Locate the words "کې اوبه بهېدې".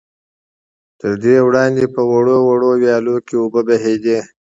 3.27-4.19